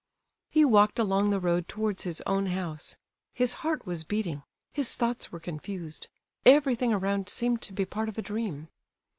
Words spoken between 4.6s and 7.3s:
his thoughts were confused, everything around